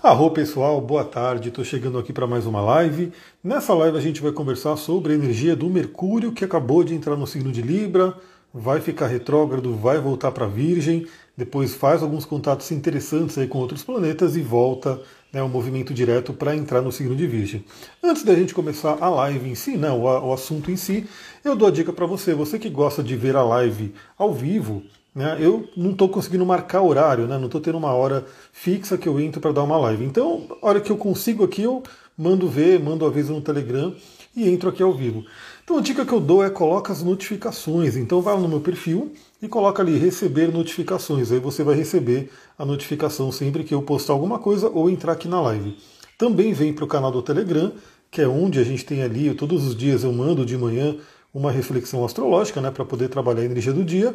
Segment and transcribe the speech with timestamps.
[0.00, 1.48] Arro pessoal, boa tarde.
[1.48, 3.12] Estou chegando aqui para mais uma live.
[3.42, 7.16] Nessa live a gente vai conversar sobre a energia do Mercúrio que acabou de entrar
[7.16, 8.14] no signo de Libra,
[8.54, 11.04] vai ficar retrógrado, vai voltar para Virgem,
[11.36, 15.00] depois faz alguns contatos interessantes aí com outros planetas e volta
[15.32, 17.64] né, um movimento direto para entrar no signo de Virgem.
[18.00, 21.08] Antes da gente começar a live em si, né, o, o assunto em si,
[21.44, 24.84] eu dou a dica para você, você que gosta de ver a live ao vivo,
[25.18, 29.08] né, eu não estou conseguindo marcar horário, né, não estou tendo uma hora fixa que
[29.08, 30.04] eu entro para dar uma live.
[30.04, 31.82] Então, a hora que eu consigo aqui, eu
[32.16, 33.92] mando ver, mando aviso no Telegram
[34.36, 35.24] e entro aqui ao vivo.
[35.64, 37.96] Então a dica que eu dou é coloca as notificações.
[37.96, 39.12] Então vai no meu perfil
[39.42, 41.32] e coloca ali receber notificações.
[41.32, 45.26] Aí você vai receber a notificação sempre que eu postar alguma coisa ou entrar aqui
[45.26, 45.76] na live.
[46.16, 47.72] Também vem para o canal do Telegram,
[48.10, 50.96] que é onde a gente tem ali, todos os dias eu mando de manhã
[51.34, 54.14] uma reflexão astrológica, né, para poder trabalhar a energia do dia.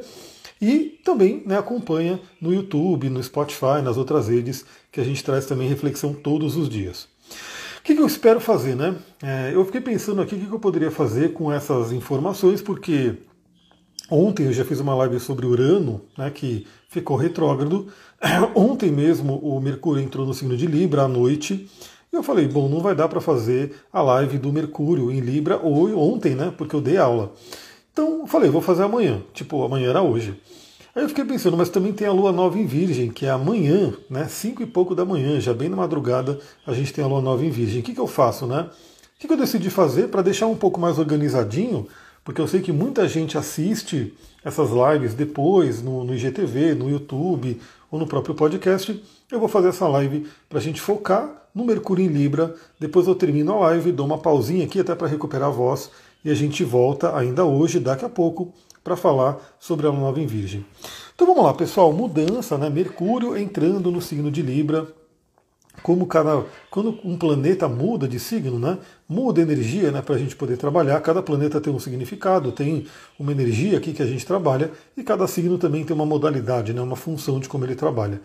[0.64, 5.46] E também né, acompanha no YouTube, no Spotify, nas outras redes, que a gente traz
[5.46, 7.10] também reflexão todos os dias.
[7.80, 8.96] O que, que eu espero fazer, né?
[9.22, 13.18] É, eu fiquei pensando aqui o que, que eu poderia fazer com essas informações, porque
[14.10, 17.88] ontem eu já fiz uma live sobre Urano, né, que ficou retrógrado.
[18.56, 21.70] Ontem mesmo o Mercúrio entrou no signo de Libra à noite.
[22.10, 25.60] E eu falei, bom, não vai dar para fazer a live do Mercúrio em Libra
[25.62, 26.54] ou ontem, né?
[26.58, 27.34] Porque eu dei aula.
[27.94, 29.22] Então eu falei, vou fazer amanhã.
[29.34, 30.36] Tipo, amanhã era hoje.
[30.96, 33.94] Aí eu fiquei pensando, mas também tem a lua nova em Virgem, que é amanhã,
[34.10, 34.28] né?
[34.28, 37.46] Cinco e pouco da manhã, já bem na madrugada, a gente tem a lua nova
[37.46, 37.82] em Virgem.
[37.82, 38.62] O que, que eu faço, né?
[38.62, 41.88] O que, que eu decidi fazer para deixar um pouco mais organizadinho?
[42.24, 47.60] Porque eu sei que muita gente assiste essas lives depois no, no IGTV, no YouTube
[47.92, 49.04] ou no próprio podcast.
[49.32, 52.56] Eu vou fazer essa live para a gente focar no Mercúrio em Libra.
[52.80, 55.90] Depois eu termino a live, dou uma pausinha aqui até para recuperar a voz
[56.24, 60.20] e a gente volta ainda hoje, daqui a pouco, para falar sobre a Lua Nova
[60.20, 60.66] em Virgem.
[61.16, 62.70] Então vamos lá, pessoal, mudança, né?
[62.70, 64.88] Mercúrio entrando no signo de Libra.
[65.82, 68.78] Como cada, quando um planeta muda de signo, né,
[69.10, 71.02] muda energia né, para a gente poder trabalhar.
[71.02, 72.86] Cada planeta tem um significado, tem
[73.18, 76.82] uma energia aqui que a gente trabalha, e cada signo também tem uma modalidade, né,
[76.82, 78.22] uma função de como ele trabalha.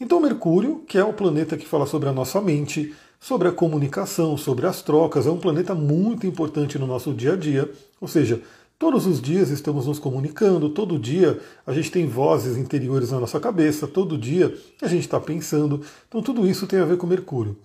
[0.00, 4.36] Então, Mercúrio, que é o planeta que fala sobre a nossa mente, sobre a comunicação,
[4.36, 8.42] sobre as trocas, é um planeta muito importante no nosso dia a dia, ou seja,
[8.78, 13.40] Todos os dias estamos nos comunicando, todo dia a gente tem vozes interiores na nossa
[13.40, 15.80] cabeça, todo dia a gente está pensando.
[16.06, 17.56] Então tudo isso tem a ver com Mercúrio.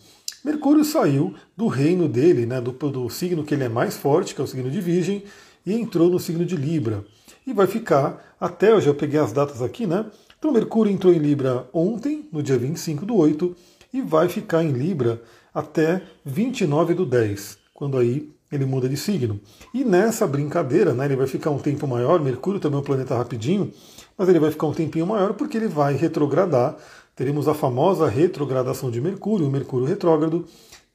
[0.41, 4.39] Mercúrio saiu do reino dele, né, do, do signo que ele é mais forte, que
[4.39, 5.25] é o signo de Virgem,
[5.65, 7.03] e entrou no signo de Libra.
[7.45, 10.05] E vai ficar até eu peguei as datas aqui, né?
[10.39, 13.53] Então Mercúrio entrou em Libra ontem, no dia 25 do 8,
[13.93, 15.21] e vai ficar em Libra
[15.53, 19.39] até 29 do 10, quando aí ele muda de signo.
[19.73, 23.15] E nessa brincadeira, né, ele vai ficar um tempo maior, Mercúrio também é um planeta
[23.15, 23.71] rapidinho,
[24.17, 26.75] mas ele vai ficar um tempinho maior porque ele vai retrogradar.
[27.15, 30.45] Teremos a famosa retrogradação de Mercúrio, o Mercúrio retrógrado,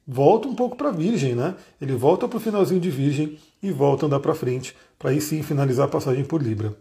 [0.07, 1.55] volta um pouco para Virgem, né?
[1.81, 5.19] Ele volta para o finalzinho de Virgem e volta a andar para frente, para aí
[5.19, 6.75] sim finalizar a passagem por Libra.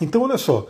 [0.00, 0.66] Então, olha só, o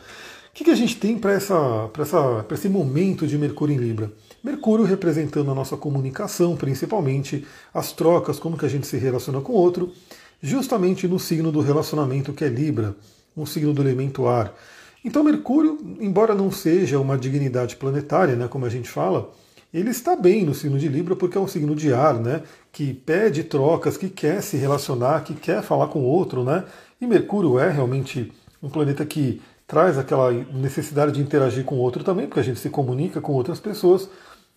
[0.53, 4.13] que, que a gente tem para esse momento de Mercúrio em Libra?
[4.43, 9.53] Mercúrio representando a nossa comunicação, principalmente as trocas, como que a gente se relaciona com
[9.53, 9.93] o outro,
[10.43, 12.97] justamente no signo do relacionamento que é Libra,
[13.37, 14.55] um signo do elemento ar.
[15.05, 19.31] Então Mercúrio, embora não seja uma dignidade planetária, né, como a gente fala,
[19.73, 22.43] ele está bem no signo de Libra porque é um signo de ar, né,
[22.73, 26.65] que pede trocas, que quer se relacionar, que quer falar com o outro, né?
[27.01, 32.03] E Mercúrio é realmente um planeta que traz aquela necessidade de interagir com o outro
[32.03, 34.09] também, porque a gente se comunica com outras pessoas.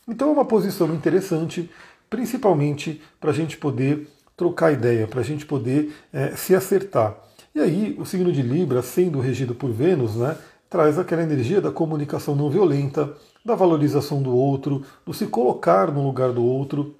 [0.07, 1.69] Então é uma posição interessante,
[2.09, 7.15] principalmente para a gente poder trocar ideia, para a gente poder é, se acertar.
[7.55, 10.35] E aí, o signo de Libra, sendo regido por Vênus, né,
[10.69, 13.13] traz aquela energia da comunicação não violenta,
[13.45, 16.95] da valorização do outro, do se colocar no lugar do outro.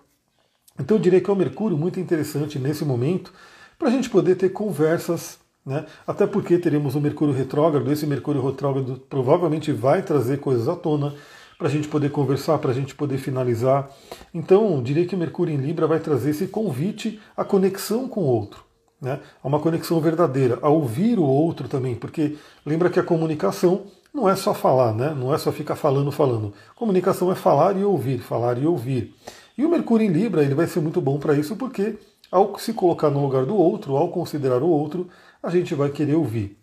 [0.79, 3.33] Então eu diria que é um Mercúrio muito interessante nesse momento
[3.79, 5.85] para a gente poder ter conversas, né?
[6.05, 11.13] até porque teremos o Mercúrio retrógrado, esse Mercúrio retrógrado provavelmente vai trazer coisas à tona,
[11.57, 13.89] para a gente poder conversar, para a gente poder finalizar.
[14.33, 18.63] Então, diria que Mercúrio em Libra vai trazer esse convite à conexão com o outro,
[19.01, 19.19] né?
[19.43, 23.83] a uma conexão verdadeira, a ouvir o outro também, porque lembra que a comunicação
[24.13, 25.13] não é só falar, né?
[25.17, 26.53] não é só ficar falando, falando.
[26.75, 29.13] Comunicação é falar e ouvir, falar e ouvir.
[29.57, 31.95] E o Mercúrio em Libra ele vai ser muito bom para isso, porque
[32.31, 35.07] ao se colocar no lugar do outro, ao considerar o outro,
[35.41, 36.57] a gente vai querer ouvir.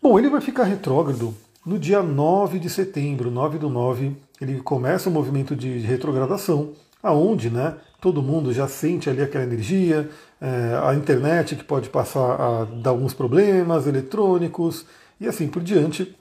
[0.00, 1.34] Bom, ele vai ficar retrógrado
[1.68, 6.72] no dia 9 de setembro, 9 do 9, ele começa o movimento de retrogradação,
[7.02, 10.08] aonde né, todo mundo já sente ali aquela energia,
[10.40, 14.86] é, a internet que pode passar a dar alguns problemas eletrônicos
[15.20, 16.16] e assim por diante.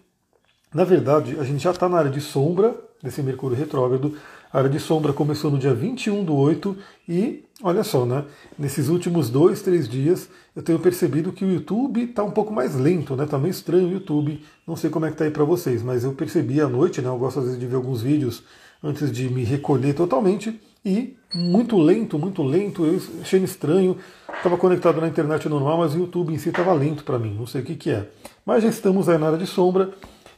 [0.74, 4.18] Na verdade, a gente já está na área de sombra, desse Mercúrio retrógrado.
[4.58, 6.76] A área de sombra começou no dia 21 do 8
[7.08, 8.26] e, olha só, né?
[8.58, 12.74] Nesses últimos dois, três dias, eu tenho percebido que o YouTube está um pouco mais
[12.74, 13.28] lento, né?
[13.28, 14.44] Tá meio estranho o YouTube.
[14.66, 17.08] Não sei como é que tá aí para vocês, mas eu percebi à noite, né?
[17.08, 18.42] Eu gosto às vezes de ver alguns vídeos
[18.84, 23.96] antes de me recolher totalmente e muito lento, muito lento, eu achei estranho.
[24.38, 27.46] Estava conectado na internet normal, mas o YouTube em si estava lento para mim, não
[27.46, 28.10] sei o que, que é.
[28.44, 29.92] Mas já estamos aí na área de sombra,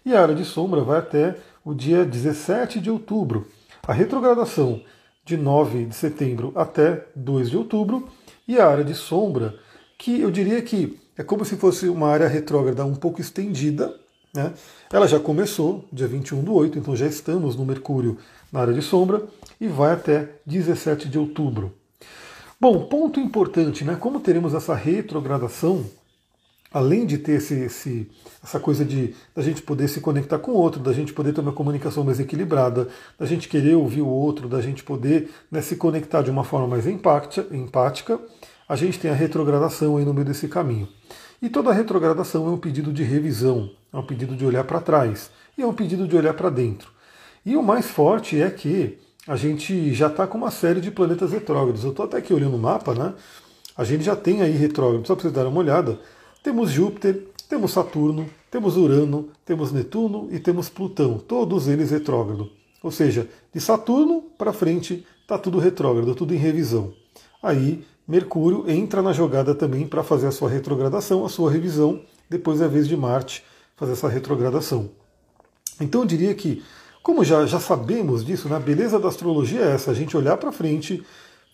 [0.06, 3.48] e a área de sombra vai até o dia 17 de outubro.
[3.89, 4.83] A retrogradação
[5.25, 8.07] de 9 de setembro até 2 de outubro,
[8.47, 9.56] e a área de sombra,
[9.97, 13.91] que eu diria que é como se fosse uma área retrógrada um pouco estendida,
[14.31, 14.53] né?
[14.94, 18.19] Ela já começou dia 21 do 8, então já estamos no Mercúrio
[18.51, 19.24] na área de sombra
[19.59, 21.74] e vai até 17 de outubro.
[22.62, 23.97] Bom, ponto importante, né?
[24.00, 25.83] Como teremos essa retrogradação,
[26.71, 28.10] além de ter esse, esse,
[28.44, 31.42] essa coisa de da gente poder se conectar com o outro, da gente poder ter
[31.42, 32.88] uma comunicação mais equilibrada,
[33.18, 36.68] da gente querer ouvir o outro, da gente poder né, se conectar de uma forma
[36.68, 38.19] mais empática,
[38.68, 40.88] a gente tem a retrogradação aí no meio desse caminho.
[41.42, 45.31] E toda retrogradação é um pedido de revisão, é um pedido de olhar para trás
[45.57, 46.92] e é um pedido de olhar para dentro.
[47.45, 51.31] E o mais forte é que a gente já está com uma série de planetas
[51.31, 51.83] retrógrados.
[51.83, 53.13] Eu estou até aqui olhando o mapa, né?
[53.77, 55.98] A gente já tem aí retrógrados, só para vocês darem uma olhada.
[56.41, 62.50] Temos Júpiter, temos Saturno, temos Urano, temos Netuno e temos Plutão, todos eles retrógrado.
[62.81, 66.94] Ou seja, de Saturno para frente está tudo retrógrado, tudo em revisão.
[67.44, 72.62] Aí Mercúrio entra na jogada também para fazer a sua retrogradação, a sua revisão, depois
[72.62, 73.44] é a vez de Marte
[73.75, 74.89] fazer essa retrogradação.
[75.80, 76.63] Então eu diria que,
[77.03, 80.38] como já, já sabemos disso, né, a beleza da astrologia é essa, a gente olhar
[80.38, 81.03] para frente,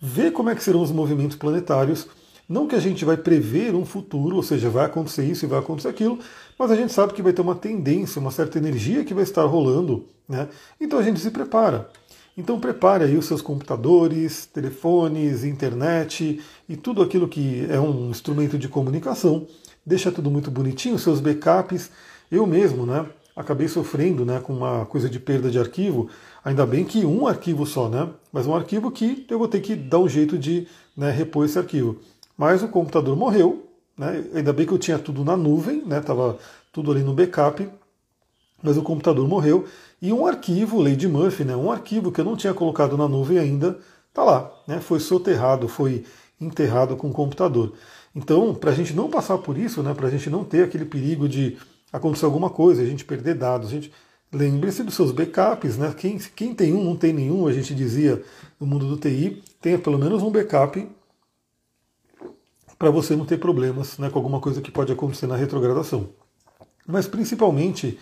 [0.01, 2.07] ver como é que serão os movimentos planetários,
[2.47, 5.59] não que a gente vai prever um futuro, ou seja, vai acontecer isso e vai
[5.59, 6.19] acontecer aquilo,
[6.57, 9.43] mas a gente sabe que vai ter uma tendência, uma certa energia que vai estar
[9.45, 10.47] rolando, né?
[10.79, 11.89] Então a gente se prepara.
[12.37, 18.57] Então prepare aí os seus computadores, telefones, internet e tudo aquilo que é um instrumento
[18.57, 19.47] de comunicação.
[19.85, 21.89] Deixa tudo muito bonitinho, seus backups.
[22.29, 23.05] Eu mesmo, né,
[23.35, 26.09] acabei sofrendo, né, com uma coisa de perda de arquivo.
[26.43, 28.09] Ainda bem que um arquivo só, né?
[28.31, 31.57] Mas um arquivo que eu vou ter que dar um jeito de né, repor esse
[31.57, 31.99] arquivo.
[32.37, 33.67] Mas o computador morreu,
[33.97, 34.23] né?
[34.33, 36.01] Ainda bem que eu tinha tudo na nuvem, né?
[36.01, 36.37] Tava
[36.71, 37.67] tudo ali no backup
[38.65, 39.65] mas o computador morreu
[40.01, 43.37] e um arquivo, Lady Murphy, né, um arquivo que eu não tinha colocado na nuvem
[43.37, 43.77] ainda,
[44.09, 46.03] está lá, né, foi soterrado, foi
[46.41, 47.73] enterrado com o computador.
[48.15, 50.85] Então, para a gente não passar por isso, né, para a gente não ter aquele
[50.85, 51.57] perigo de
[51.93, 53.91] acontecer alguma coisa, a gente perder dados, a gente
[54.33, 55.93] lembre-se dos seus backups, né?
[55.95, 58.21] Quem, quem tem um, não tem nenhum, a gente dizia
[58.59, 60.85] no mundo do TI, tenha pelo menos um backup
[62.77, 66.09] para você não ter problemas né, com alguma coisa que pode acontecer na retrogradação.
[66.85, 67.97] Mas principalmente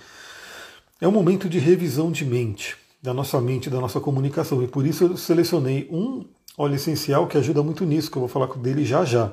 [0.99, 4.63] é um momento de revisão de mente, da nossa mente, da nossa comunicação.
[4.63, 6.25] E por isso eu selecionei um
[6.57, 9.31] óleo essencial que ajuda muito nisso, que eu vou falar dele já já.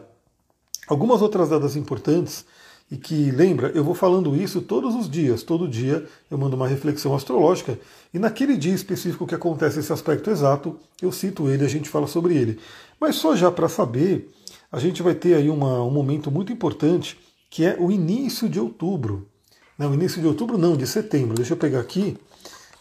[0.88, 2.44] Algumas outras dadas importantes
[2.90, 5.44] e que, lembra, eu vou falando isso todos os dias.
[5.44, 7.78] Todo dia eu mando uma reflexão astrológica
[8.12, 12.08] e naquele dia específico que acontece esse aspecto exato, eu cito ele, a gente fala
[12.08, 12.58] sobre ele.
[12.98, 14.28] Mas só já para saber,
[14.70, 17.18] a gente vai ter aí uma, um momento muito importante
[17.50, 19.28] que é o início de outubro.
[19.76, 21.34] Não, início de outubro não, de setembro.
[21.34, 22.16] Deixa eu pegar aqui,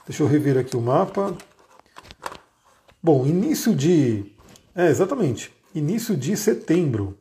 [0.06, 1.36] deixa eu rever aqui o mapa.
[3.02, 4.26] Bom, início de.
[4.76, 5.52] É, exatamente.
[5.74, 7.18] Início de setembro.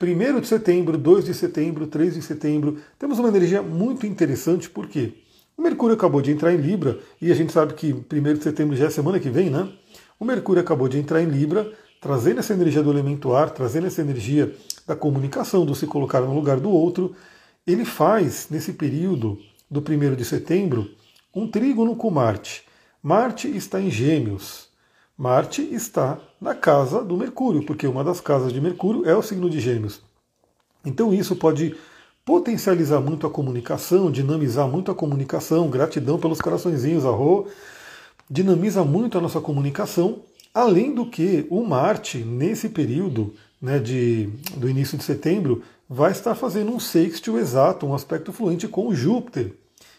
[0.00, 2.78] 1 de setembro, 2 de setembro, 3 de setembro.
[2.98, 5.14] Temos uma energia muito interessante, porque
[5.56, 8.76] o Mercúrio acabou de entrar em Libra, e a gente sabe que 1 de setembro
[8.76, 9.68] já é semana que vem, né?
[10.20, 14.00] O Mercúrio acabou de entrar em Libra, trazendo essa energia do elemento ar, trazendo essa
[14.00, 14.54] energia
[14.86, 17.14] da comunicação, do se colocar no lugar do outro
[17.72, 19.38] ele faz, nesse período
[19.70, 20.90] do 1 de setembro,
[21.34, 22.64] um trígono com Marte.
[23.02, 24.68] Marte está em Gêmeos.
[25.16, 29.50] Marte está na casa do Mercúrio, porque uma das casas de Mercúrio é o signo
[29.50, 30.00] de Gêmeos.
[30.84, 31.76] Então isso pode
[32.24, 37.48] potencializar muito a comunicação, dinamizar muito a comunicação, gratidão pelos coraçõezinhos, arro,
[38.30, 40.20] dinamiza muito a nossa comunicação,
[40.58, 46.34] além do que o Marte, nesse período né, de, do início de setembro, vai estar
[46.34, 49.52] fazendo um sextil exato, um aspecto fluente com Júpiter.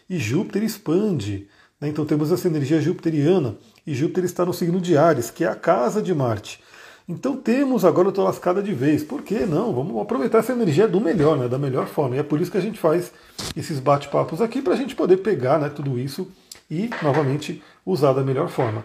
[0.08, 1.48] E Júpiter expande.
[1.80, 1.88] Né?
[1.88, 3.56] Então temos essa energia jupiteriana.
[3.86, 6.60] E Júpiter está no signo de Ares, que é a casa de Marte.
[7.08, 9.02] Então temos agora eu estou lascada de vez.
[9.02, 9.72] Por que não?
[9.72, 11.48] Vamos aproveitar essa energia do melhor, né?
[11.48, 12.16] da melhor forma.
[12.16, 13.12] E é por isso que a gente faz
[13.56, 16.30] esses bate-papos aqui, para a gente poder pegar né, tudo isso
[16.70, 18.84] e, novamente, usar da melhor forma.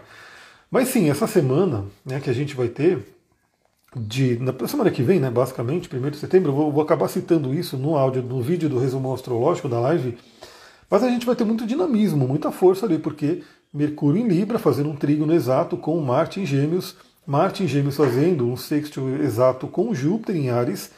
[0.70, 3.06] Mas sim, essa semana né, que a gente vai ter,
[3.94, 7.54] de, na semana que vem, né, basicamente, 1 de setembro, eu vou, vou, acabar citando
[7.54, 10.18] isso no áudio, no vídeo do resumo astrológico da live,
[10.90, 13.42] mas a gente vai ter muito dinamismo, muita força ali, porque
[13.72, 16.96] Mercúrio em Libra, fazendo um trígono exato com Marte em Gêmeos,
[17.26, 20.90] Marte em Gêmeos fazendo um sexto exato com Júpiter em Ares,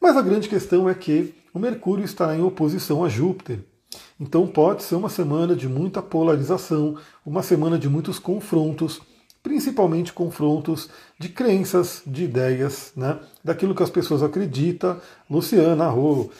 [0.00, 3.60] mas a grande questão é que o Mercúrio estará em oposição a Júpiter.
[4.18, 9.00] Então pode ser uma semana de muita polarização, uma semana de muitos confrontos,
[9.42, 13.18] principalmente confrontos de crenças, de ideias, né?
[13.42, 16.30] daquilo que as pessoas acreditam, Luciana, Rô,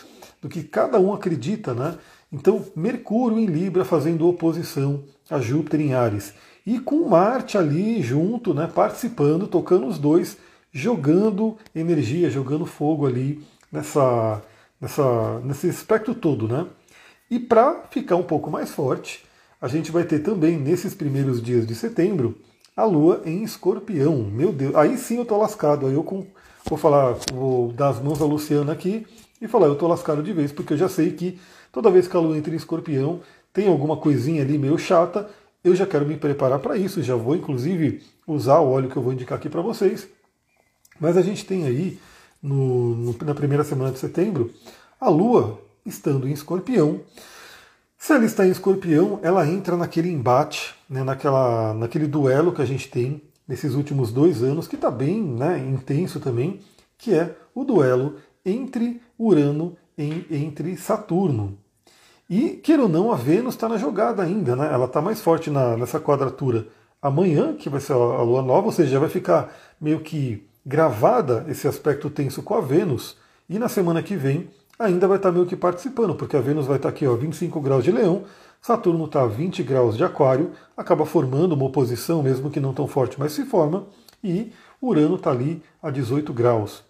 [0.40, 1.74] do que cada um acredita.
[1.74, 1.98] Né?
[2.32, 6.32] Então, Mercúrio em Libra fazendo oposição a Júpiter em Ares.
[6.66, 10.38] E com Marte ali junto, né, participando, tocando os dois,
[10.72, 14.42] jogando energia, jogando fogo ali nessa,
[14.80, 16.48] nessa, nesse espectro todo.
[16.48, 16.66] Né?
[17.30, 19.24] E para ficar um pouco mais forte,
[19.60, 22.38] a gente vai ter também nesses primeiros dias de setembro
[22.76, 24.16] a Lua em Escorpião.
[24.24, 25.86] Meu Deus, aí sim eu tô lascado.
[25.86, 26.26] Aí eu com,
[26.64, 29.06] vou falar, vou dar as mãos a Luciana aqui
[29.40, 31.38] e falar, eu tô lascado de vez, porque eu já sei que
[31.72, 33.20] toda vez que a Lua entra em Escorpião,
[33.52, 35.28] tem alguma coisinha ali meio chata.
[35.62, 39.02] Eu já quero me preparar para isso, já vou inclusive usar o óleo que eu
[39.02, 40.06] vou indicar aqui para vocês.
[41.00, 41.98] Mas a gente tem aí,
[42.42, 44.52] no, no, na primeira semana de setembro,
[45.00, 47.00] a Lua estando em escorpião.
[47.96, 52.66] Se ela está em escorpião, ela entra naquele embate, né, naquela, naquele duelo que a
[52.66, 56.60] gente tem nesses últimos dois anos, que está bem né, intenso também,
[56.98, 61.56] que é o duelo entre Urano e entre Saturno.
[62.28, 64.70] E, queira ou não, a Vênus está na jogada ainda, né?
[64.72, 66.66] ela está mais forte na, nessa quadratura
[67.00, 71.44] amanhã, que vai ser a lua nova, ou seja, já vai ficar meio que gravada
[71.48, 73.16] esse aspecto tenso com a Vênus,
[73.48, 76.76] e na semana que vem ainda vai estar meio que participando, porque a Vênus vai
[76.76, 78.24] estar aqui, ó, 25 graus de leão,
[78.60, 82.88] Saturno está a 20 graus de aquário, acaba formando uma oposição, mesmo que não tão
[82.88, 83.84] forte, mas se forma,
[84.22, 86.82] e Urano está ali a 18 graus.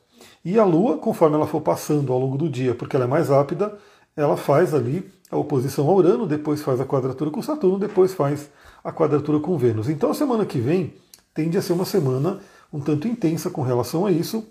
[0.45, 3.29] E a Lua, conforme ela for passando ao longo do dia, porque ela é mais
[3.29, 3.77] rápida,
[4.17, 8.51] ela faz ali a oposição ao Urano, depois faz a quadratura com Saturno, depois faz
[8.83, 9.89] a quadratura com Vênus.
[9.89, 10.95] Então a semana que vem
[11.35, 12.39] tende a ser uma semana
[12.73, 14.47] um tanto intensa com relação a isso.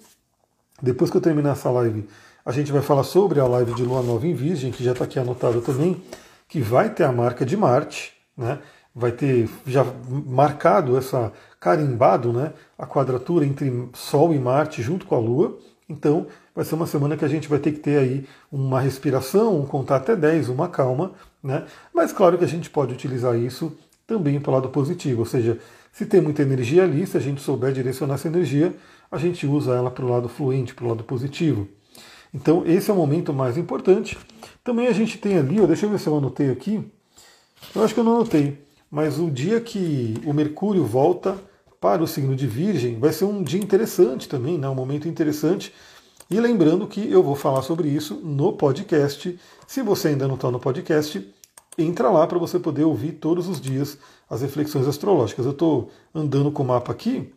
[0.81, 2.07] Depois que eu terminar essa live,
[2.45, 5.05] a gente vai falar sobre a live de Lua Nova em Virgem, que já está
[5.05, 6.01] aqui anotado também,
[6.47, 8.59] que vai ter a marca de Marte, né?
[8.93, 9.85] vai ter já
[10.25, 12.53] marcado essa carimbado, né?
[12.77, 15.57] a quadratura entre Sol e Marte junto com a Lua.
[15.87, 19.59] Então, vai ser uma semana que a gente vai ter que ter aí uma respiração,
[19.59, 21.65] um contar até 10, uma calma, né?
[21.93, 23.75] Mas claro que a gente pode utilizar isso
[24.07, 25.59] também para o lado positivo, ou seja,
[25.91, 28.73] se tem muita energia ali, se a gente souber direcionar essa energia,
[29.11, 31.67] a gente usa ela para o lado fluente, para o lado positivo.
[32.33, 34.17] Então esse é o momento mais importante.
[34.63, 36.83] Também a gente tem ali, ó, deixa eu ver se eu anotei aqui.
[37.75, 41.37] Eu acho que eu não anotei, mas o dia que o Mercúrio volta
[41.79, 44.67] para o signo de Virgem vai ser um dia interessante também, né?
[44.69, 45.73] um momento interessante.
[46.29, 49.37] E lembrando que eu vou falar sobre isso no podcast.
[49.67, 51.27] Se você ainda não está no podcast,
[51.77, 53.97] entra lá para você poder ouvir todos os dias
[54.29, 55.45] as reflexões astrológicas.
[55.45, 57.31] Eu estou andando com o mapa aqui.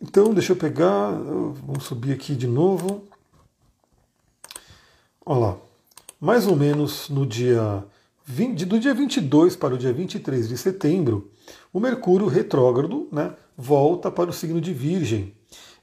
[0.00, 1.10] Então, deixa eu pegar.
[1.10, 3.07] Vamos subir aqui de novo.
[5.30, 5.56] Olha lá.
[6.18, 7.84] Mais ou menos no dia
[8.24, 11.30] 20, do dia 22 para o dia 23 de setembro,
[11.70, 15.34] o Mercúrio retrógrado né, volta para o signo de Virgem.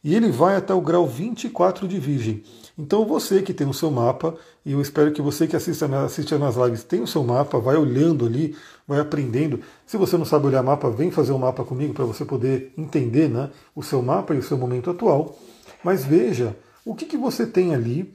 [0.04, 2.42] E ele vai até o grau 24 de Virgem.
[2.76, 4.36] Então você que tem o seu mapa,
[4.66, 7.76] e eu espero que você que assista, assiste nas lives tenha o seu mapa, vai
[7.76, 8.56] olhando ali,
[8.88, 9.60] vai aprendendo.
[9.86, 13.30] Se você não sabe olhar mapa, vem fazer um mapa comigo para você poder entender
[13.30, 15.38] né, o seu mapa e o seu momento atual.
[15.84, 18.12] Mas veja o que, que você tem ali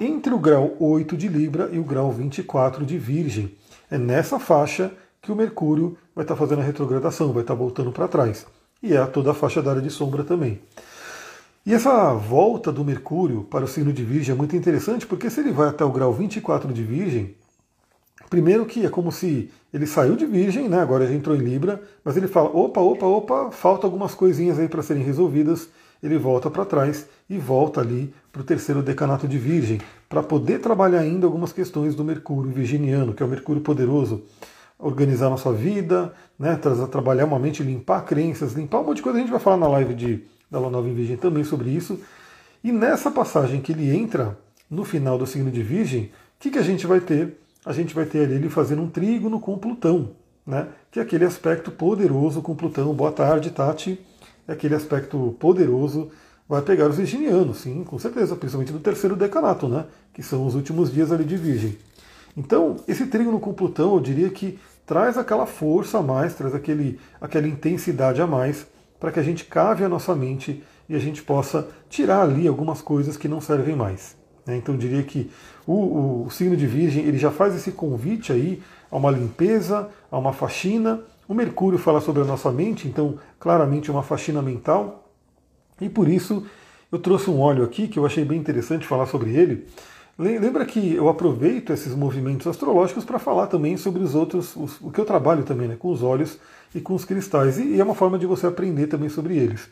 [0.00, 3.54] entre o grau 8 de Libra e o grau 24 de Virgem.
[3.90, 4.90] É nessa faixa
[5.20, 8.46] que o Mercúrio vai estar fazendo a retrogradação, vai estar voltando para trás.
[8.82, 10.58] E é toda a faixa da área de sombra também.
[11.66, 15.40] E essa volta do Mercúrio para o signo de Virgem é muito interessante, porque se
[15.40, 17.34] ele vai até o grau 24 de Virgem,
[18.30, 21.82] primeiro que é como se ele saiu de Virgem, né, agora já entrou em Libra,
[22.02, 25.68] mas ele fala: opa, opa, opa, falta algumas coisinhas aí para serem resolvidas.
[26.02, 30.60] Ele volta para trás e volta ali para o terceiro decanato de Virgem, para poder
[30.60, 34.22] trabalhar ainda algumas questões do Mercúrio virginiano, que é o Mercúrio poderoso,
[34.78, 36.58] organizar nossa vida, né,
[36.90, 39.18] trabalhar uma mente, limpar crenças, limpar um monte de coisa.
[39.18, 42.00] A gente vai falar na live de, da Lua Nova em Virgem também sobre isso.
[42.64, 44.38] E nessa passagem que ele entra
[44.70, 47.38] no final do signo de Virgem, o que, que a gente vai ter?
[47.64, 50.12] A gente vai ter ali ele fazendo um trígono com Plutão,
[50.46, 52.94] né, que é aquele aspecto poderoso com Plutão.
[52.94, 54.00] Boa tarde, Tati.
[54.50, 56.10] É aquele aspecto poderoso
[56.48, 59.84] vai pegar os virginianos, sim, com certeza, principalmente do terceiro decanato, né?
[60.12, 61.78] Que são os últimos dias ali de Virgem.
[62.36, 66.98] Então, esse trígono com Plutão, eu diria que traz aquela força a mais, traz aquele,
[67.20, 68.66] aquela intensidade a mais,
[68.98, 72.82] para que a gente cave a nossa mente e a gente possa tirar ali algumas
[72.82, 74.16] coisas que não servem mais.
[74.44, 74.56] Né?
[74.56, 75.30] Então, eu diria que
[75.64, 79.88] o, o, o signo de Virgem ele já faz esse convite aí a uma limpeza,
[80.10, 80.98] a uma faxina.
[81.30, 85.08] O Mercúrio fala sobre a nossa mente, então claramente uma faxina mental.
[85.80, 86.44] E por isso
[86.90, 89.64] eu trouxe um óleo aqui que eu achei bem interessante falar sobre ele.
[90.18, 94.90] Lembra que eu aproveito esses movimentos astrológicos para falar também sobre os outros, os, o
[94.90, 96.36] que eu trabalho também, né, com os óleos
[96.74, 97.60] e com os cristais.
[97.60, 99.70] E, e, é uma forma de você aprender também sobre eles.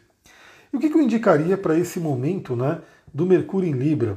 [0.72, 4.16] E o que, que eu indicaria para esse momento né, do Mercúrio em Libra?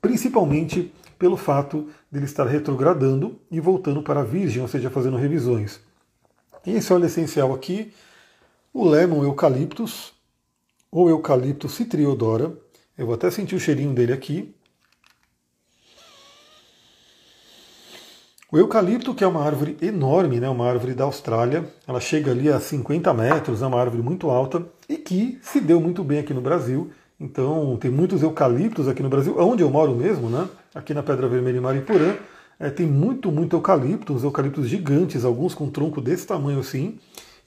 [0.00, 5.78] Principalmente pelo fato dele estar retrogradando e voltando para a Virgem, ou seja, fazendo revisões.
[6.64, 7.92] E esse óleo essencial aqui,
[8.72, 10.14] o Lemon Eucalyptus,
[10.90, 12.56] ou Eucalyptus citriodora,
[12.96, 14.54] eu vou até sentir o cheirinho dele aqui.
[18.50, 22.48] O eucalipto, que é uma árvore enorme, né, uma árvore da Austrália, ela chega ali
[22.48, 26.34] a 50 metros, é uma árvore muito alta e que se deu muito bem aqui
[26.34, 26.90] no Brasil.
[27.20, 31.28] Então, tem muitos eucaliptos aqui no Brasil, onde eu moro mesmo, né, aqui na Pedra
[31.28, 32.14] Vermelha em Mariporã,
[32.58, 36.98] é, tem muito, muito eucalipto, os eucaliptos gigantes, alguns com tronco desse tamanho assim,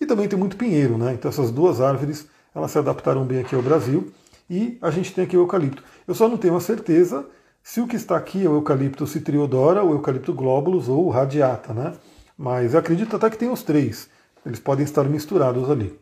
[0.01, 1.13] e também tem muito pinheiro, né?
[1.13, 4.11] Então essas duas árvores, elas se adaptaram bem aqui ao Brasil
[4.49, 5.83] e a gente tem aqui o eucalipto.
[6.07, 7.25] Eu só não tenho a certeza
[7.61, 11.73] se o que está aqui é o eucalipto citriodora, o eucalipto globulus ou o radiata,
[11.73, 11.93] né?
[12.37, 14.09] Mas eu acredito até que tem os três.
[14.45, 15.97] Eles podem estar misturados ali.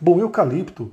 [0.00, 0.92] Bom, eucalipto,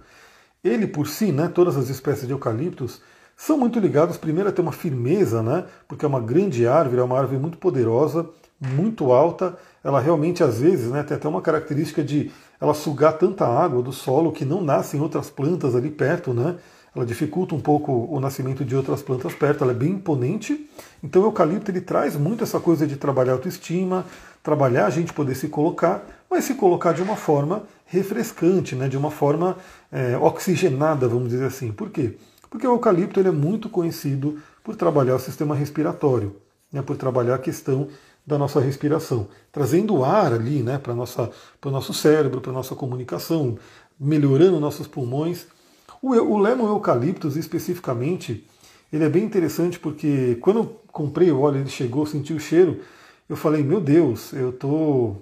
[0.64, 3.02] ele por si, né, todas as espécies de eucaliptos,
[3.36, 7.04] são muito ligados primeiro a ter uma firmeza, né, porque é uma grande árvore, é
[7.04, 8.28] uma árvore muito poderosa,
[8.60, 9.58] muito alta.
[9.84, 13.92] Ela realmente, às vezes, né, tem até uma característica de ela sugar tanta água do
[13.92, 16.56] solo que não nascem outras plantas ali perto, né?
[16.96, 20.70] Ela dificulta um pouco o nascimento de outras plantas perto, ela é bem imponente.
[21.04, 24.06] Então o eucalipto ele traz muito essa coisa de trabalhar autoestima,
[24.42, 28.88] trabalhar a gente poder se colocar, mas se colocar de uma forma refrescante, né?
[28.88, 29.58] de uma forma
[29.92, 31.74] é, oxigenada, vamos dizer assim.
[31.74, 32.16] Por quê?
[32.50, 36.36] Porque o eucalipto ele é muito conhecido por trabalhar o sistema respiratório,
[36.72, 36.82] né?
[36.82, 37.88] por trabalhar a questão
[38.26, 43.58] da nossa respiração, trazendo ar ali né, para o nosso cérebro, para a nossa comunicação,
[44.00, 45.46] melhorando nossos pulmões.
[46.02, 48.48] O, o Lemon Eucaliptus, especificamente,
[48.92, 52.80] ele é bem interessante porque quando eu comprei o óleo, ele chegou, senti o cheiro,
[53.30, 55.16] eu falei, meu Deus, eu tô,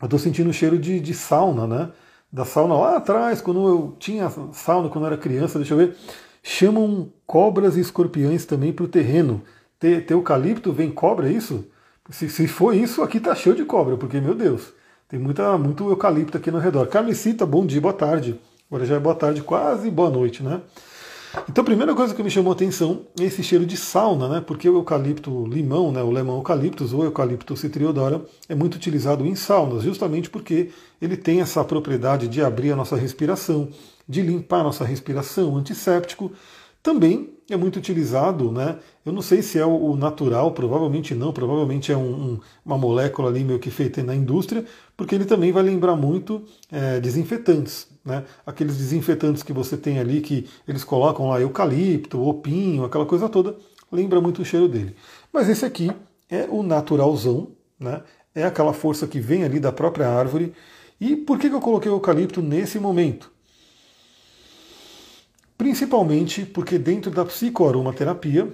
[0.00, 1.90] eu tô sentindo o cheiro de, de sauna, né?
[2.30, 5.96] Da sauna lá atrás, quando eu tinha sauna, quando eu era criança, deixa eu ver,
[6.44, 9.42] chamam cobras e escorpiões também para o terreno.
[9.80, 11.64] Ter, eucalipto vem cobra, é isso?
[12.10, 14.74] Se, se for isso, aqui tá cheio de cobra, porque, meu Deus,
[15.08, 16.86] tem muita, muito eucalipto aqui no redor.
[16.86, 18.38] Carmicita, bom dia, boa tarde.
[18.70, 20.60] Agora já é boa tarde, quase boa noite, né?
[21.48, 24.40] Então a primeira coisa que me chamou a atenção é esse cheiro de sauna, né?
[24.40, 29.34] Porque o eucalipto limão, né, o lemon eucaliptus ou eucalipto citriodora é muito utilizado em
[29.34, 30.70] saunas, justamente porque
[31.00, 33.68] ele tem essa propriedade de abrir a nossa respiração,
[34.08, 36.32] de limpar a nossa respiração, antisséptico.
[36.84, 38.78] Também é muito utilizado, né?
[39.06, 43.30] Eu não sei se é o natural, provavelmente não, provavelmente é um, um, uma molécula
[43.30, 48.24] ali meio que feita na indústria, porque ele também vai lembrar muito é, desinfetantes, né?
[48.44, 53.56] Aqueles desinfetantes que você tem ali que eles colocam lá eucalipto, opinho, aquela coisa toda,
[53.90, 54.94] lembra muito o cheiro dele.
[55.32, 55.90] Mas esse aqui
[56.28, 58.02] é o naturalzão, né?
[58.34, 60.52] É aquela força que vem ali da própria árvore.
[61.00, 63.32] E por que, que eu coloquei o eucalipto nesse momento?
[65.56, 68.48] Principalmente porque dentro da psicoaromaterapia,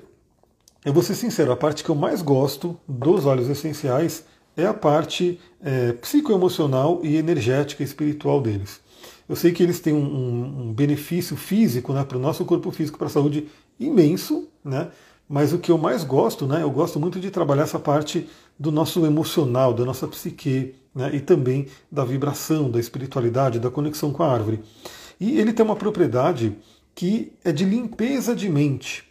[0.84, 4.24] eu vou ser sincero, a parte que eu mais gosto dos óleos essenciais
[4.56, 8.80] é a parte é, psicoemocional e energética e espiritual deles.
[9.28, 12.70] Eu sei que eles têm um, um, um benefício físico né, para o nosso corpo
[12.70, 13.46] físico, para a saúde
[13.78, 14.88] imenso, né?
[15.28, 18.72] mas o que eu mais gosto, né, eu gosto muito de trabalhar essa parte do
[18.72, 24.24] nosso emocional, da nossa psique, né, e também da vibração, da espiritualidade, da conexão com
[24.24, 24.60] a árvore.
[25.20, 26.56] E ele tem uma propriedade
[26.94, 29.04] que é de limpeza de mente.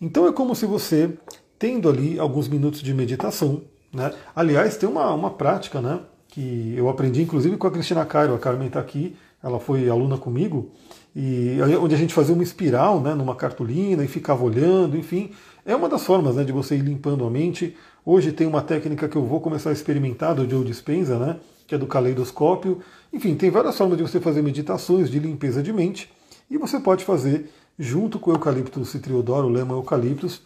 [0.00, 1.10] Então é como se você,
[1.58, 4.12] tendo ali alguns minutos de meditação, né?
[4.34, 8.38] aliás, tem uma, uma prática né, que eu aprendi inclusive com a Cristina Cairo, a
[8.38, 10.72] Carmen está aqui, ela foi aluna comigo,
[11.14, 15.30] e onde a gente fazia uma espiral né, numa cartolina e ficava olhando, enfim.
[15.64, 17.76] É uma das formas né, de você ir limpando a mente.
[18.04, 21.36] Hoje tem uma técnica que eu vou começar a experimentar do Joe Dispenza, né,
[21.68, 22.80] que é do caleidoscópio.
[23.12, 26.10] Enfim, tem várias formas de você fazer meditações de limpeza de mente.
[26.50, 30.42] E você pode fazer junto com o eucalipto citriodoro, o lemon eucaliptus,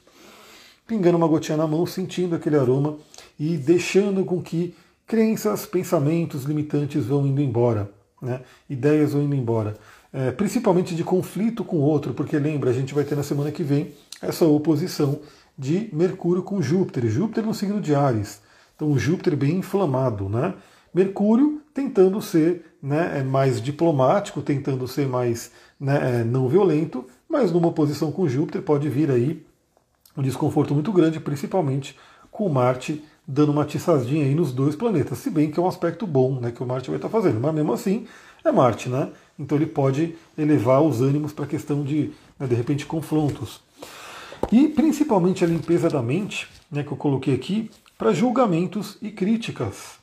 [0.87, 2.97] pingando uma gotinha na mão, sentindo aquele aroma
[3.39, 4.75] e deixando com que
[5.07, 8.41] crenças, pensamentos limitantes vão indo embora, né?
[8.69, 9.77] ideias vão indo embora.
[10.13, 13.53] É, principalmente de conflito com o outro, porque lembra, a gente vai ter na semana
[13.53, 15.21] que vem essa oposição
[15.57, 17.07] de Mercúrio com Júpiter.
[17.09, 18.41] Júpiter no signo de Ares.
[18.75, 20.55] Então, Júpiter bem inflamado, né?
[20.99, 27.53] Mercúrio tentando ser né, é mais diplomático, tentando ser mais né, é, não violento, mas
[27.53, 29.47] numa oposição com Júpiter pode vir aí
[30.17, 31.97] um desconforto muito grande, principalmente
[32.33, 36.05] com Marte dando uma atiçadinha aí nos dois planetas, se bem que é um aspecto
[36.05, 38.05] bom né, que o Marte vai estar fazendo, mas mesmo assim
[38.45, 39.11] é Marte, né?
[39.39, 43.61] Então ele pode elevar os ânimos para a questão de, né, de repente, confrontos.
[44.51, 49.98] E principalmente a limpeza da mente, né, que eu coloquei aqui, para julgamentos e críticas.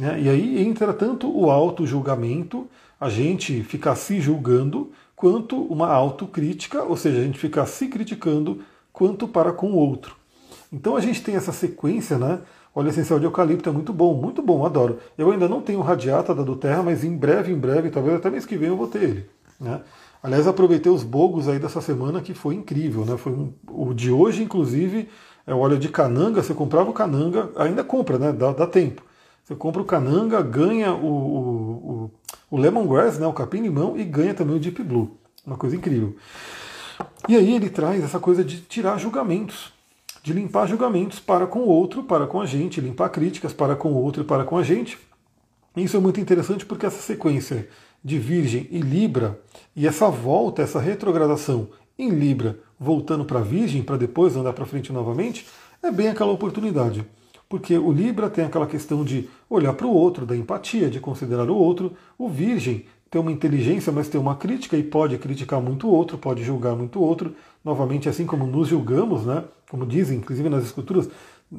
[0.00, 0.22] Né?
[0.22, 2.66] E aí entra tanto o auto-julgamento,
[2.98, 8.62] a gente ficar se julgando, quanto uma autocrítica, ou seja, a gente ficar se criticando,
[8.90, 10.16] quanto para com o outro.
[10.72, 12.40] Então a gente tem essa sequência, né?
[12.74, 14.98] Óleo essencial de eucalipto é muito bom, muito bom, adoro.
[15.18, 18.30] Eu ainda não tenho radiata da do Terra, mas em breve, em breve, talvez até
[18.30, 19.26] mês que vem eu vou ter ele.
[19.60, 19.82] Né?
[20.22, 23.16] Aliás, aproveitei os bogos aí dessa semana que foi incrível, né?
[23.18, 25.08] Foi um, o de hoje, inclusive,
[25.46, 26.42] é o óleo de cananga.
[26.42, 28.32] Você comprava o cananga, ainda compra, né?
[28.32, 29.02] Dá, dá tempo.
[29.50, 31.40] Você compra o cananga, ganha o, o,
[31.92, 32.10] o,
[32.52, 33.26] o lemongrass, né?
[33.26, 35.18] O capim-limão e ganha também o deep blue.
[35.44, 36.14] Uma coisa incrível.
[37.28, 39.72] E aí ele traz essa coisa de tirar julgamentos
[40.22, 43.90] de limpar julgamentos para com o outro, para com a gente, limpar críticas para com
[43.90, 44.98] o outro e para com a gente.
[45.74, 47.68] Isso é muito interessante porque essa sequência
[48.04, 49.40] de Virgem e Libra,
[49.74, 54.92] e essa volta, essa retrogradação em Libra, voltando para Virgem, para depois andar para frente
[54.92, 55.46] novamente,
[55.82, 57.04] é bem aquela oportunidade.
[57.50, 61.50] Porque o Libra tem aquela questão de olhar para o outro, da empatia, de considerar
[61.50, 61.94] o outro.
[62.16, 66.16] O Virgem tem uma inteligência, mas tem uma crítica e pode criticar muito o outro,
[66.16, 67.34] pode julgar muito o outro.
[67.64, 69.42] Novamente, assim como nos julgamos, né?
[69.68, 71.10] como dizem, inclusive nas escrituras,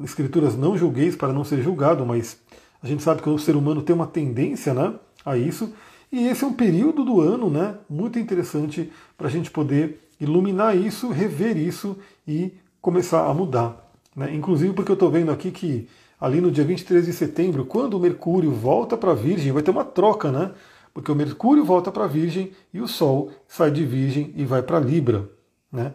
[0.02, 2.38] escrituras não julgueis para não ser julgado, mas
[2.82, 4.94] a gente sabe que o ser humano tem uma tendência né,
[5.26, 5.74] a isso.
[6.10, 10.74] E esse é um período do ano né, muito interessante para a gente poder iluminar
[10.74, 13.91] isso, rever isso e começar a mudar.
[14.14, 14.34] Né?
[14.34, 15.88] Inclusive porque eu estou vendo aqui que
[16.20, 19.84] ali no dia 23 de setembro, quando o Mercúrio volta para Virgem, vai ter uma
[19.84, 20.52] troca, né?
[20.94, 24.78] Porque o Mercúrio volta para Virgem e o Sol sai de Virgem e vai para
[24.78, 25.28] Libra.
[25.70, 25.92] Né?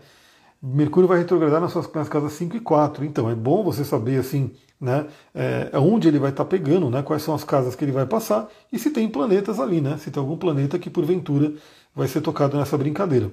[0.61, 4.19] Mercúrio vai retrogradar nas suas nas casas 5 e 4, então é bom você saber
[4.19, 4.51] assim,
[4.81, 7.91] né, é, onde ele vai estar tá pegando, né, quais são as casas que ele
[7.91, 11.53] vai passar e se tem planetas ali, né, se tem algum planeta que porventura
[11.95, 13.31] vai ser tocado nessa brincadeira.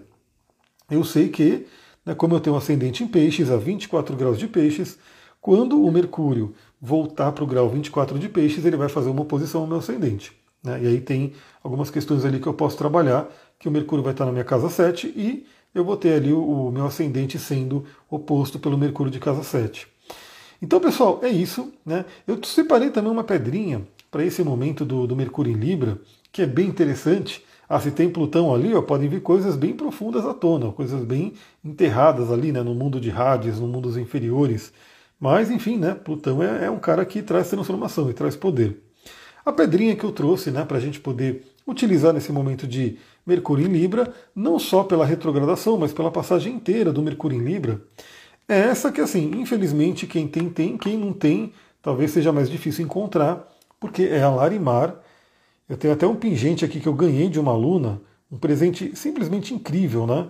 [0.90, 1.66] Eu sei que,
[2.04, 4.98] né, como eu tenho um ascendente em peixes, a 24 graus de peixes,
[5.40, 9.62] quando o Mercúrio voltar para o grau 24 de peixes, ele vai fazer uma oposição
[9.62, 10.32] ao meu ascendente.
[10.62, 14.12] Né, e aí tem algumas questões ali que eu posso trabalhar, que o Mercúrio vai
[14.12, 17.84] estar na minha casa 7 e eu vou ter ali o, o meu ascendente sendo
[18.08, 19.88] oposto pelo Mercúrio de casa 7.
[20.62, 21.72] Então, pessoal, é isso.
[21.84, 22.04] Né?
[22.26, 25.98] Eu separei também uma pedrinha para esse momento do, do, Mercúrio em Libra,
[26.32, 27.44] que é bem interessante.
[27.74, 31.32] Ah, se tem Plutão ali, ó, podem vir coisas bem profundas à tona, coisas bem
[31.64, 34.72] enterradas ali né, no mundo de Hades, no mundo dos inferiores.
[35.18, 38.80] Mas, enfim, né, Plutão é, é um cara que traz transformação e traz poder.
[39.44, 43.66] A pedrinha que eu trouxe né, para a gente poder utilizar nesse momento de Mercúrio
[43.66, 47.82] em Libra, não só pela retrogradação, mas pela passagem inteira do Mercúrio em Libra.
[48.46, 52.84] É essa que, assim, infelizmente, quem tem, tem, quem não tem, talvez seja mais difícil
[52.84, 54.94] encontrar, porque é a Larimar.
[55.68, 58.00] Eu tenho até um pingente aqui que eu ganhei de uma aluna,
[58.30, 60.28] um presente simplesmente incrível, né?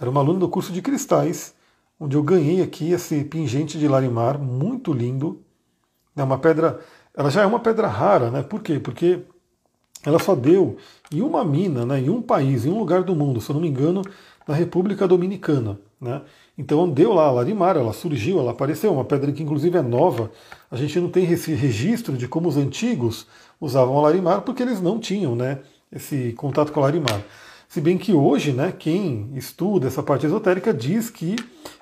[0.00, 1.54] Era uma aluna do curso de cristais,
[2.00, 5.42] onde eu ganhei aqui esse pingente de Larimar, muito lindo.
[6.16, 6.80] É uma pedra,
[7.14, 8.42] ela já é uma pedra rara, né?
[8.42, 8.78] Por quê?
[8.80, 9.22] Porque
[10.04, 10.76] ela só deu
[11.12, 13.60] em uma mina, né, em um país, em um lugar do mundo, se eu não
[13.60, 14.02] me engano,
[14.46, 15.78] na República Dominicana.
[16.00, 16.22] Né?
[16.56, 20.30] Então deu lá a Larimar, ela surgiu, ela apareceu, uma pedra que inclusive é nova.
[20.70, 23.26] A gente não tem esse registro de como os antigos
[23.60, 27.22] usavam a Larimar, porque eles não tinham né, esse contato com a Larimar.
[27.68, 31.36] Se bem que hoje, né, quem estuda essa parte esotérica diz que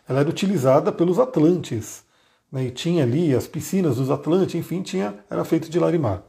[0.09, 2.05] ela era utilizada pelos Atlantes.
[2.51, 6.23] Né, e tinha ali as piscinas dos Atlantes, enfim, tinha, era feito de Larimar.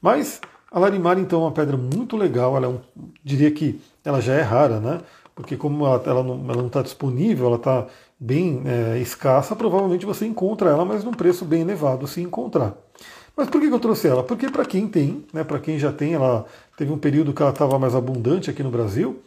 [0.00, 2.56] Mas a Larimar, então, é uma pedra muito legal.
[2.56, 2.78] Ela é um,
[3.24, 5.00] diria que ela já é rara, né?
[5.34, 7.86] Porque como ela, ela não está disponível, ela está
[8.18, 12.76] bem é, escassa, provavelmente você encontra ela, mas num preço bem elevado se encontrar.
[13.40, 14.22] Mas por que eu trouxe ela?
[14.22, 16.44] Porque para quem tem, né, para quem já tem, ela
[16.76, 19.22] teve um período que ela estava mais abundante aqui no Brasil,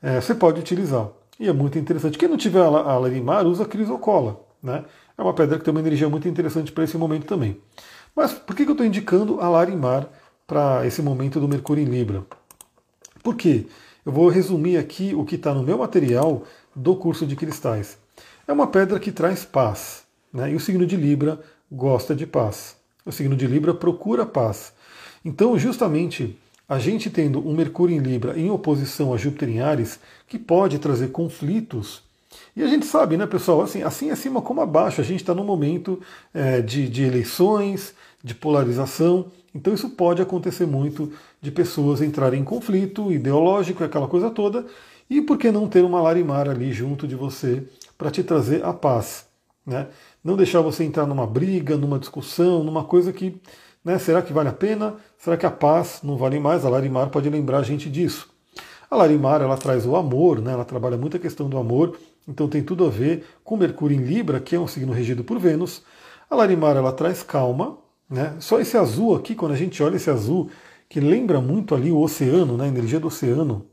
[0.00, 1.08] é, você pode utilizar.
[1.40, 2.16] E é muito interessante.
[2.16, 4.40] Quem não tiver a, Larimar, usa crisocola.
[4.62, 4.84] Né?
[5.18, 7.60] É uma pedra que tem uma energia muito interessante para esse momento também.
[8.14, 10.08] Mas por que eu estou indicando a Larimar
[10.46, 12.24] para esse momento do Mercúrio em Libra.
[13.20, 13.66] Por quê?
[14.04, 17.98] Eu vou resumir aqui o que está no meu material do curso de cristais.
[18.46, 20.52] É uma pedra que traz paz, né?
[20.52, 22.75] e o signo de Libra gosta de paz.
[23.06, 24.72] O signo de Libra procura paz.
[25.24, 26.36] Então, justamente,
[26.68, 30.78] a gente tendo um Mercúrio em Libra em oposição a Júpiter em Ares, que pode
[30.80, 32.02] trazer conflitos.
[32.56, 35.44] E a gente sabe, né, pessoal, assim, assim acima como abaixo, a gente está num
[35.44, 36.00] momento
[36.34, 42.44] é, de, de eleições, de polarização, então isso pode acontecer muito de pessoas entrarem em
[42.44, 44.66] conflito ideológico, aquela coisa toda,
[45.08, 47.62] e por que não ter uma Larimar ali junto de você
[47.96, 49.24] para te trazer a paz?
[49.64, 49.86] Né?
[50.26, 53.40] Não deixar você entrar numa briga, numa discussão, numa coisa que,
[53.84, 54.96] né, será que vale a pena?
[55.16, 56.64] Será que a paz não vale mais?
[56.64, 58.28] A Larimar pode lembrar a gente disso.
[58.90, 62.48] A Larimar, ela traz o amor, né, ela trabalha muito a questão do amor, então
[62.48, 65.84] tem tudo a ver com Mercúrio em Libra, que é um signo regido por Vênus.
[66.28, 67.78] A Larimar, ela traz calma,
[68.10, 68.34] né?
[68.40, 70.50] Só esse azul aqui, quando a gente olha esse azul,
[70.88, 73.64] que lembra muito ali o oceano, né, a energia do oceano.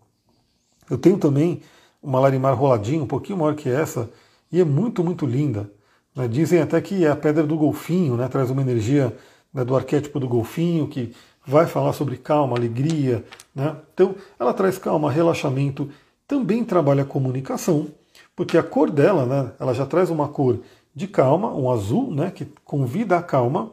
[0.88, 1.62] Eu tenho também
[2.02, 4.12] uma Larimar roladinha, um pouquinho maior que essa,
[4.52, 5.68] e é muito, muito linda.
[6.16, 6.28] Né?
[6.28, 8.28] Dizem até que é a pedra do golfinho, né?
[8.28, 9.16] traz uma energia
[9.54, 11.14] né, do arquétipo do golfinho, que
[11.46, 13.24] vai falar sobre calma, alegria.
[13.54, 13.76] Né?
[13.94, 15.90] Então, ela traz calma, relaxamento,
[16.28, 17.88] também trabalha comunicação,
[18.36, 20.60] porque a cor dela, né, ela já traz uma cor
[20.96, 23.72] de calma, um azul, né, que convida a calma,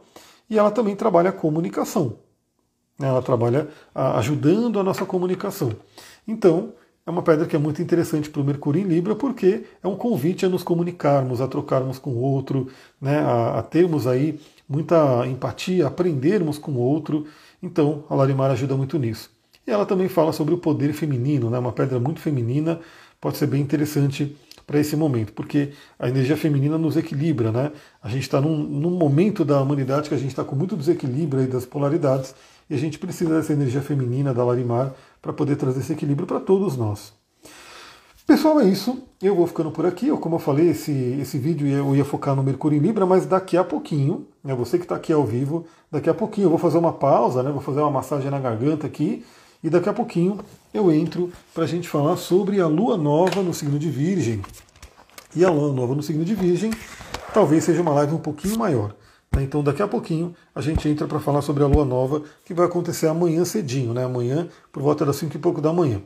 [0.49, 2.17] e ela também trabalha a comunicação.
[2.99, 5.71] Ela trabalha ajudando a nossa comunicação.
[6.27, 6.73] Então,
[7.05, 9.95] é uma pedra que é muito interessante para o Mercúrio em Libra, porque é um
[9.95, 12.67] convite a nos comunicarmos, a trocarmos com o outro,
[13.01, 17.25] né, a, a termos aí muita empatia, aprendermos com o outro.
[17.61, 19.31] Então, a Larimar ajuda muito nisso.
[19.65, 22.79] E ela também fala sobre o poder feminino, né, uma pedra muito feminina,
[23.19, 24.35] pode ser bem interessante
[24.65, 27.71] para esse momento, porque a energia feminina nos equilibra, né?
[28.01, 31.41] A gente está num, num, momento da humanidade que a gente está com muito desequilíbrio
[31.41, 32.33] aí das polaridades
[32.71, 36.39] e a gente precisa dessa energia feminina da Larimar para poder trazer esse equilíbrio para
[36.39, 37.11] todos nós.
[38.25, 39.03] Pessoal, é isso.
[39.21, 40.07] Eu vou ficando por aqui.
[40.07, 43.25] Eu, como eu falei, esse, esse vídeo eu ia focar no Mercúrio em Libra, mas
[43.25, 46.57] daqui a pouquinho, né, você que está aqui ao vivo, daqui a pouquinho eu vou
[46.57, 49.25] fazer uma pausa, né, vou fazer uma massagem na garganta aqui,
[49.61, 50.39] e daqui a pouquinho
[50.73, 54.41] eu entro para a gente falar sobre a Lua Nova no signo de Virgem.
[55.35, 56.71] E a Lua Nova no signo de Virgem
[57.33, 58.95] talvez seja uma live um pouquinho maior.
[59.35, 59.43] Né?
[59.43, 62.65] Então daqui a pouquinho a gente entra para falar sobre a lua nova que vai
[62.65, 64.03] acontecer amanhã cedinho, né?
[64.03, 66.01] Amanhã por volta das 5 e pouco da manhã.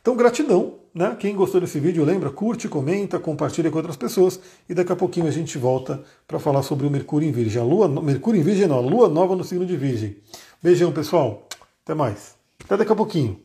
[0.00, 1.16] Então gratidão, né?
[1.18, 5.26] Quem gostou desse vídeo, lembra, curte, comenta, compartilha com outras pessoas e daqui a pouquinho
[5.26, 7.62] a gente volta para falar sobre o Mercúrio em Virgem.
[7.62, 10.16] A lua, Mercúrio em Virgem não, a lua nova no signo de Virgem.
[10.62, 11.48] Beijão, pessoal.
[11.84, 12.34] Até mais.
[12.64, 13.40] Até daqui a pouquinho.